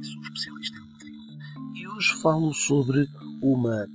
Especialista 0.00 0.78
em 0.78 1.80
e 1.80 1.88
hoje 1.88 2.14
falo 2.22 2.52
sobre 2.54 3.06
uma 3.42 3.86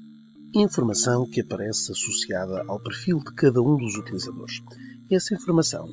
informação 0.53 1.27
que 1.27 1.41
aparece 1.41 1.91
associada 1.91 2.63
ao 2.67 2.79
perfil 2.79 3.19
de 3.19 3.33
cada 3.33 3.61
um 3.61 3.77
dos 3.77 3.95
utilizadores. 3.95 4.61
Essa 5.09 5.33
informação 5.33 5.87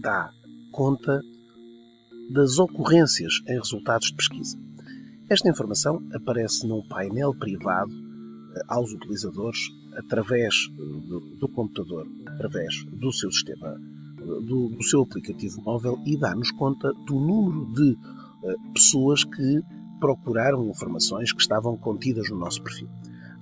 dá 0.00 0.30
conta 0.72 1.20
das 2.30 2.58
ocorrências 2.58 3.40
em 3.46 3.58
resultados 3.58 4.08
de 4.08 4.14
pesquisa. 4.16 4.58
Esta 5.28 5.50
informação 5.50 6.02
aparece 6.14 6.66
num 6.66 6.86
painel 6.88 7.34
privado 7.34 7.92
eh, 7.92 8.62
aos 8.68 8.92
utilizadores 8.92 9.68
através 9.96 10.70
eh, 10.70 10.74
do, 10.76 11.20
do 11.38 11.48
computador, 11.48 12.06
através 12.26 12.84
do 12.84 13.12
seu 13.12 13.30
sistema, 13.30 13.80
eh, 14.20 14.24
do, 14.24 14.68
do 14.68 14.82
seu 14.82 15.02
aplicativo 15.02 15.62
móvel 15.62 15.98
e 16.06 16.16
dá-nos 16.16 16.50
conta 16.52 16.92
do 17.06 17.14
número 17.14 17.72
de 17.72 17.92
uh, 17.92 18.72
pessoas 18.72 19.24
que 19.24 19.62
procuraram 20.00 20.68
informações 20.68 21.32
que 21.32 21.40
estavam 21.40 21.76
contidas 21.76 22.30
no 22.30 22.38
nosso 22.38 22.62
perfil. 22.62 22.88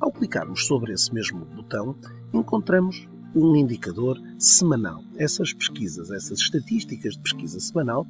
Ao 0.00 0.12
clicarmos 0.12 0.66
sobre 0.66 0.92
esse 0.92 1.12
mesmo 1.12 1.44
botão, 1.44 1.96
encontramos 2.32 3.06
um 3.34 3.54
indicador 3.54 4.18
semanal. 4.38 5.02
Essas 5.16 5.52
pesquisas, 5.52 6.10
essas 6.10 6.38
estatísticas 6.38 7.14
de 7.14 7.20
pesquisa 7.20 7.60
semanal, 7.60 8.06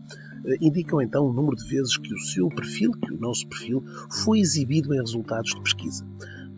indicam 0.61 1.00
então 1.00 1.27
o 1.27 1.33
número 1.33 1.56
de 1.56 1.69
vezes 1.69 1.97
que 1.97 2.15
o 2.15 2.19
seu 2.19 2.48
perfil, 2.48 2.93
que 2.93 3.12
o 3.12 3.19
nosso 3.19 3.47
perfil, 3.48 3.83
foi 4.11 4.39
exibido 4.39 4.95
em 4.95 4.98
resultados 4.98 5.50
de 5.50 5.61
pesquisa. 5.62 6.06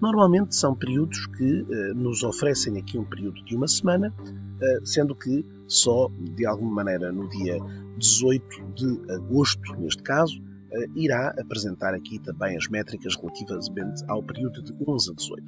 Normalmente 0.00 0.54
são 0.54 0.76
períodos 0.76 1.26
que 1.26 1.62
uh, 1.62 1.94
nos 1.94 2.22
oferecem 2.22 2.78
aqui 2.78 2.96
um 2.98 3.04
período 3.04 3.42
de 3.44 3.56
uma 3.56 3.66
semana, 3.66 4.14
uh, 4.20 4.86
sendo 4.86 5.14
que 5.14 5.44
só, 5.66 6.08
de 6.36 6.46
alguma 6.46 6.84
maneira, 6.84 7.10
no 7.12 7.28
dia 7.28 7.58
18 7.98 8.72
de 8.74 9.12
agosto, 9.12 9.74
neste 9.76 10.02
caso, 10.02 10.40
uh, 10.40 10.98
irá 10.98 11.34
apresentar 11.38 11.94
aqui 11.94 12.20
também 12.20 12.56
as 12.56 12.68
métricas 12.68 13.16
relativamente 13.16 14.04
ao 14.08 14.22
período 14.22 14.62
de 14.62 14.72
11 14.86 15.10
a 15.10 15.14
18. 15.14 15.44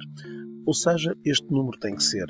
Ou 0.65 0.73
seja, 0.73 1.15
este 1.23 1.49
número 1.49 1.79
tem 1.79 1.95
que 1.95 2.03
ser 2.03 2.27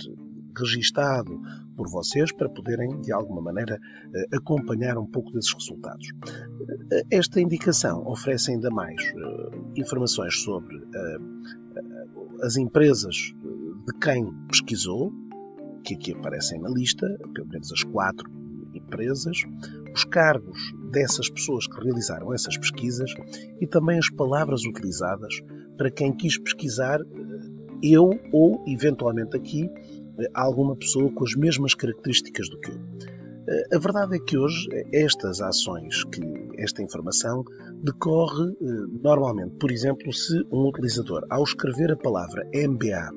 registado 0.55 1.41
por 1.75 1.89
vocês 1.89 2.31
para 2.31 2.49
poderem, 2.49 3.01
de 3.01 3.11
alguma 3.11 3.41
maneira, 3.41 3.79
acompanhar 4.33 4.97
um 4.97 5.05
pouco 5.05 5.31
desses 5.31 5.53
resultados. 5.53 6.07
Esta 7.09 7.39
indicação 7.39 8.05
oferece 8.05 8.51
ainda 8.51 8.69
mais 8.69 9.01
informações 9.75 10.41
sobre 10.41 10.77
as 12.41 12.57
empresas 12.57 13.15
de 13.15 13.99
quem 13.99 14.33
pesquisou, 14.49 15.13
que 15.83 15.95
aqui 15.95 16.13
aparecem 16.13 16.59
na 16.59 16.69
lista, 16.69 17.07
pelo 17.33 17.47
menos 17.47 17.71
as 17.71 17.83
quatro 17.83 18.29
empresas, 18.73 19.37
os 19.93 20.03
cargos 20.03 20.59
dessas 20.91 21.29
pessoas 21.29 21.67
que 21.67 21.83
realizaram 21.83 22.33
essas 22.33 22.57
pesquisas 22.57 23.13
e 23.59 23.67
também 23.67 23.97
as 23.97 24.09
palavras 24.09 24.63
utilizadas 24.65 25.41
para 25.77 25.91
quem 25.91 26.13
quis 26.13 26.37
pesquisar 26.37 26.99
eu 27.83 28.09
ou, 28.31 28.63
eventualmente 28.67 29.35
aqui, 29.35 29.69
alguma 30.33 30.75
pessoa 30.75 31.11
com 31.11 31.23
as 31.23 31.35
mesmas 31.35 31.73
características 31.73 32.49
do 32.49 32.59
que 32.59 32.71
eu. 32.71 32.79
A 33.73 33.79
verdade 33.79 34.15
é 34.15 34.19
que 34.19 34.37
hoje 34.37 34.69
estas 34.93 35.41
ações, 35.41 36.05
que 36.05 36.21
esta 36.57 36.81
informação 36.81 37.43
decorre 37.83 38.49
eh, 38.49 38.65
normalmente, 39.03 39.55
por 39.57 39.71
exemplo, 39.71 40.13
se 40.13 40.41
um 40.51 40.69
utilizador, 40.69 41.25
ao 41.29 41.43
escrever 41.43 41.91
a 41.91 41.97
palavra 41.97 42.47
MBA, 42.53 43.09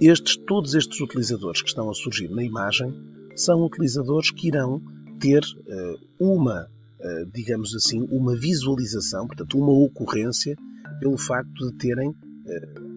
estes, 0.00 0.36
todos 0.46 0.74
estes 0.74 1.00
utilizadores 1.00 1.60
que 1.60 1.68
estão 1.68 1.90
a 1.90 1.94
surgir 1.94 2.30
na 2.30 2.42
imagem 2.42 2.94
são 3.36 3.62
utilizadores 3.64 4.30
que 4.30 4.48
irão 4.48 4.80
ter 5.20 5.42
eh, 5.66 5.94
uma, 6.18 6.66
eh, 7.00 7.24
digamos 7.34 7.74
assim, 7.74 8.06
uma 8.10 8.36
visualização, 8.36 9.26
portanto, 9.26 9.58
uma 9.58 9.72
ocorrência, 9.72 10.56
pelo 11.00 11.18
facto 11.18 11.70
de 11.70 11.76
terem 11.76 12.14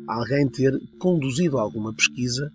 alguém 0.08 0.47
ter 0.47 0.72
conduzido 0.97 1.58
alguma 1.58 1.94
pesquisa, 1.94 2.50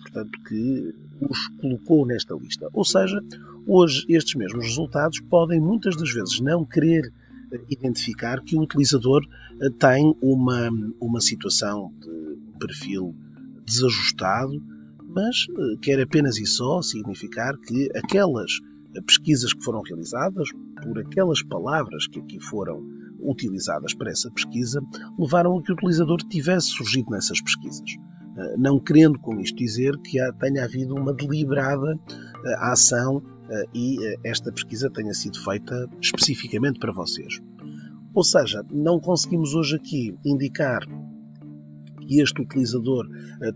portanto, 0.00 0.30
que 0.46 0.94
os 1.20 1.48
colocou 1.60 2.06
nesta 2.06 2.34
lista. 2.34 2.68
Ou 2.72 2.84
seja, 2.84 3.20
hoje 3.66 4.04
estes 4.08 4.34
mesmos 4.34 4.64
resultados 4.66 5.20
podem 5.20 5.60
muitas 5.60 5.96
das 5.96 6.12
vezes 6.12 6.40
não 6.40 6.64
querer 6.64 7.12
eh, 7.52 7.60
identificar 7.70 8.42
que 8.42 8.56
o 8.56 8.62
utilizador 8.62 9.22
eh, 9.60 9.70
tem 9.78 10.14
uma, 10.20 10.70
uma 11.00 11.20
situação 11.20 11.92
de 12.00 12.58
perfil 12.58 13.14
desajustado, 13.64 14.62
mas 15.02 15.46
eh, 15.48 15.78
quer 15.80 16.00
apenas 16.00 16.38
e 16.38 16.46
só 16.46 16.82
significar 16.82 17.56
que 17.58 17.88
aquelas 17.96 18.52
pesquisas 19.06 19.52
que 19.52 19.62
foram 19.62 19.82
realizadas, 19.82 20.48
por 20.82 20.98
aquelas 20.98 21.42
palavras 21.42 22.06
que 22.08 22.18
aqui 22.18 22.40
foram 22.40 22.82
utilizadas 23.20 23.94
para 23.94 24.10
essa 24.10 24.30
pesquisa, 24.30 24.80
levaram 25.18 25.58
a 25.58 25.62
que 25.62 25.70
o 25.70 25.74
utilizador 25.74 26.18
tivesse 26.18 26.68
surgido 26.68 27.10
nessas 27.10 27.40
pesquisas. 27.40 27.96
Eh, 28.38 28.56
não 28.56 28.78
querendo 28.78 29.18
com 29.18 29.40
isto 29.40 29.56
dizer 29.56 29.96
que 29.98 30.18
tenha 30.38 30.64
havido 30.64 30.94
uma 30.94 31.12
deliberada 31.12 31.98
eh, 32.44 32.54
ação 32.60 33.20
eh, 33.50 33.64
e 33.74 33.96
esta 34.24 34.52
pesquisa 34.52 34.88
tenha 34.90 35.12
sido 35.12 35.42
feita 35.42 35.88
especificamente 36.00 36.78
para 36.78 36.92
vocês. 36.92 37.40
Ou 38.14 38.22
seja, 38.22 38.64
não 38.70 39.00
conseguimos 39.00 39.54
hoje 39.54 39.76
aqui 39.76 40.16
indicar 40.24 40.80
que 42.00 42.20
este 42.20 42.40
utilizador 42.40 43.06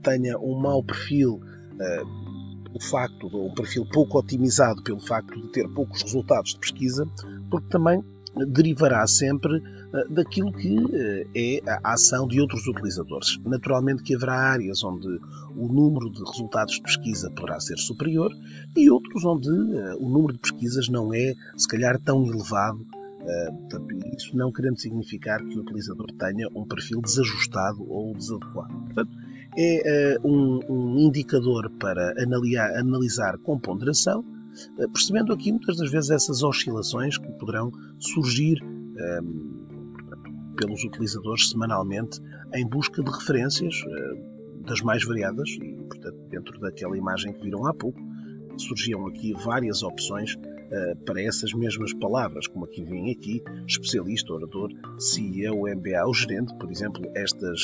tenha 0.03 0.38
um 0.38 0.60
mau 0.60 0.84
perfil, 0.84 1.41
o 2.72 2.81
facto 2.81 3.26
um 3.34 3.54
perfil 3.54 3.87
pouco 3.91 4.19
otimizado 4.19 4.82
pelo 4.82 5.00
facto 5.00 5.41
de 5.41 5.50
ter 5.50 5.66
poucos 5.70 6.03
resultados 6.03 6.53
de 6.53 6.60
pesquisa, 6.60 7.04
porque 7.50 7.69
também 7.69 8.04
derivará 8.34 9.06
sempre 9.06 9.62
eh, 9.93 10.04
daquilo 10.09 10.53
que 10.53 10.76
eh, 10.94 11.60
é 11.65 11.70
a 11.70 11.93
ação 11.93 12.26
de 12.26 12.41
outros 12.41 12.66
utilizadores. 12.66 13.38
Naturalmente 13.44 14.03
que 14.03 14.15
haverá 14.15 14.34
áreas 14.34 14.82
onde 14.82 15.09
o 15.56 15.69
número 15.69 16.10
de 16.10 16.19
resultados 16.25 16.75
de 16.75 16.82
pesquisa 16.82 17.31
poderá 17.31 17.60
ser 17.60 17.78
superior 17.78 18.32
e 18.76 18.91
outros 18.91 19.25
onde 19.25 19.48
eh, 19.48 19.94
o 19.98 20.09
número 20.09 20.32
de 20.34 20.38
pesquisas 20.41 20.88
não 20.88 21.12
é, 21.12 21.34
se 21.56 21.69
calhar, 21.69 21.98
tão 22.00 22.26
elevado. 22.26 22.84
Isso 24.19 24.37
não 24.37 24.50
querendo 24.50 24.81
significar 24.81 25.38
que 25.44 25.56
o 25.56 25.60
utilizador 25.60 26.09
tenha 26.19 26.49
um 26.56 26.66
perfil 26.66 27.00
desajustado 27.00 27.88
ou 27.88 28.12
desadequado. 28.14 28.75
Portanto, 28.87 29.16
é 29.56 30.16
um, 30.25 30.99
indicador 30.99 31.70
para 31.78 32.14
analisar, 32.76 33.38
com 33.38 33.56
ponderação 33.60 34.25
percebendo 34.92 35.32
aqui 35.32 35.50
muitas 35.50 35.76
das 35.76 35.90
vezes 35.90 36.10
essas 36.10 36.43
oscilações 36.43 37.19
que 37.19 37.31
poderão 37.32 37.70
surgir 37.99 38.62
um, 38.62 38.96
ehm, 38.99 39.52
pelos 40.56 40.84
utilizadores 40.84 41.49
semanalmente 41.50 42.20
em 42.54 42.66
busca 42.66 43.02
de 43.02 43.10
referências 43.10 43.75
uh, 43.82 44.64
das 44.64 44.81
mais 44.81 45.04
variadas 45.04 45.49
e, 45.50 45.75
portanto, 45.88 46.16
dentro 46.28 46.60
daquela 46.60 46.96
imagem 46.96 47.32
que 47.32 47.43
viram 47.43 47.66
há 47.66 47.75
pouco, 47.75 47.99
surgiam 48.56 49.06
aqui 49.06 49.32
várias 49.32 49.82
opções 49.82 50.34
uh, 50.34 50.96
para 51.04 51.22
essas 51.22 51.52
mesmas 51.52 51.93
palavras, 51.94 52.46
como 52.46 52.64
aqui 52.64 52.84
vem 52.84 53.10
aqui, 53.10 53.43
especialista, 53.66 54.32
orador, 54.32 54.70
CEO, 54.99 55.62
MBA 55.75 56.06
ou 56.06 56.14
gerente, 56.14 56.54
por 56.58 56.70
exemplo, 56.70 57.02
estas 57.14 57.60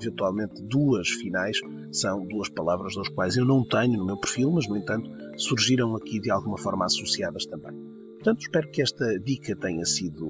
eventualmente 0.00 0.62
duas 0.62 1.08
finais 1.08 1.58
são 1.92 2.26
duas 2.26 2.48
palavras 2.48 2.94
das 2.94 3.08
quais 3.08 3.36
eu 3.36 3.44
não 3.44 3.66
tenho 3.66 3.98
no 3.98 4.06
meu 4.06 4.18
perfil, 4.18 4.50
mas 4.52 4.68
no 4.68 4.76
entanto 4.76 5.10
surgiram 5.36 5.94
aqui 5.96 6.20
de 6.20 6.30
alguma 6.30 6.58
forma 6.58 6.84
associadas 6.84 7.46
também. 7.46 7.72
Portanto, 8.14 8.40
espero 8.40 8.70
que 8.70 8.82
esta 8.82 9.18
dica 9.20 9.54
tenha 9.56 9.84
sido 9.84 10.26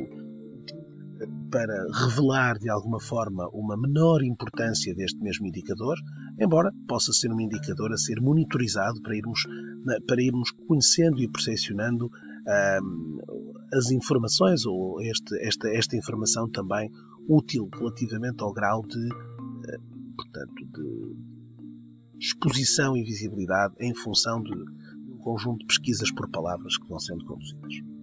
para 1.51 1.87
revelar 2.05 2.59
de 2.59 2.69
alguma 2.69 3.01
forma 3.01 3.49
uma 3.53 3.77
menor 3.77 4.23
importância 4.23 4.95
deste 4.95 5.19
mesmo 5.21 5.47
indicador, 5.47 5.97
embora 6.39 6.73
possa 6.87 7.13
ser 7.13 7.33
um 7.33 7.41
indicador 7.41 7.93
a 7.93 7.97
ser 7.97 8.21
monitorizado 8.21 9.01
para 9.01 9.17
irmos, 9.17 9.41
para 10.07 10.23
irmos 10.23 10.51
conhecendo 10.67 11.21
e 11.23 11.29
percepcionando 11.29 12.11
as 13.73 13.91
informações 13.91 14.65
ou 14.67 15.01
este, 15.03 15.37
esta, 15.47 15.69
esta 15.71 15.97
informação 15.97 16.49
também 16.49 16.91
útil 17.29 17.69
relativamente 17.75 18.43
ao 18.43 18.53
grau 18.53 18.83
de, 18.87 19.09
portanto, 20.17 20.55
de 20.55 21.17
exposição 22.19 22.97
e 22.97 23.03
visibilidade 23.03 23.75
em 23.81 23.95
função 23.95 24.43
de 24.43 24.53
um 24.53 25.19
conjunto 25.19 25.59
de 25.61 25.67
pesquisas 25.67 26.11
por 26.11 26.31
palavras 26.31 26.79
que 26.79 26.89
vão 26.89 26.99
sendo 26.99 27.25
conduzidas. 27.25 27.96